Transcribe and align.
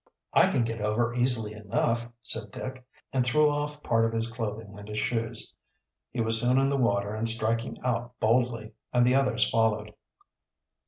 "I 0.33 0.47
can 0.47 0.63
get 0.63 0.81
over 0.81 1.13
easily 1.13 1.53
enough," 1.53 2.07
said 2.23 2.49
Dick, 2.49 2.83
and 3.13 3.23
threw 3.23 3.51
off 3.51 3.83
part 3.83 4.03
of 4.03 4.13
his 4.13 4.27
clothing 4.31 4.75
and 4.79 4.87
his 4.87 4.97
shoes. 4.97 5.53
He 6.09 6.21
was 6.21 6.41
soon 6.41 6.57
in 6.57 6.69
the 6.69 6.75
water 6.75 7.13
and 7.13 7.29
striking 7.29 7.79
out 7.83 8.19
boldly, 8.19 8.71
and 8.91 9.05
the 9.05 9.13
others 9.13 9.47
followed. 9.47 9.93